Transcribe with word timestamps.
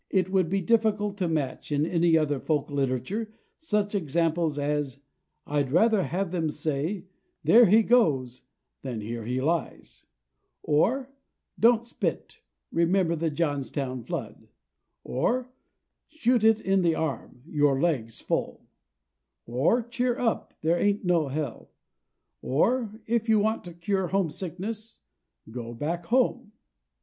It 0.09 0.31
would 0.31 0.49
be 0.49 0.61
difficult 0.61 1.15
to 1.19 1.27
match, 1.27 1.71
in 1.71 1.85
any 1.85 2.17
other 2.17 2.39
folk 2.39 2.71
literature, 2.71 3.31
such 3.59 3.93
examples 3.93 4.57
as 4.57 4.99
"I'd 5.45 5.71
rather 5.71 6.01
have 6.01 6.31
them 6.31 6.49
say 6.49 7.05
'There 7.43 7.67
he 7.67 7.83
goes' 7.83 8.41
than 8.81 9.01
'Here 9.01 9.25
he 9.25 9.39
lies,'" 9.39 10.07
or 10.63 11.11
"Don't 11.59 11.85
spit: 11.85 12.39
remember 12.71 13.15
the 13.15 13.29
Johnstown 13.29 14.01
flood," 14.03 14.47
or 15.03 15.51
"Shoot 16.07 16.43
it 16.43 16.59
in 16.59 16.81
the 16.81 16.95
arm; 16.95 17.43
your 17.45 17.79
leg's 17.79 18.19
full," 18.19 18.65
or 19.45 19.83
"Cheer 19.83 20.17
up; 20.17 20.53
[Pg303] 20.53 20.61
there 20.61 20.79
ain't 20.79 21.05
no 21.05 21.27
hell," 21.27 21.69
or 22.41 22.89
"If 23.05 23.29
you 23.29 23.37
want 23.37 23.63
to 23.65 23.73
cure 23.75 24.07
homesickness, 24.07 24.97
go 25.51 25.75
back 25.75 26.07
home." 26.07 26.53